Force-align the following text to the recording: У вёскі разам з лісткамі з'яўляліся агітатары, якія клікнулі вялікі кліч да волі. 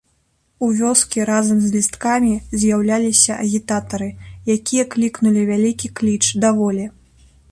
У 0.65 0.67
вёскі 0.77 1.25
разам 1.29 1.59
з 1.65 1.69
лісткамі 1.75 2.31
з'яўляліся 2.63 3.37
агітатары, 3.45 4.09
якія 4.55 4.83
клікнулі 4.95 5.43
вялікі 5.53 5.87
кліч 5.99 6.23
да 6.45 6.49
волі. 6.61 6.85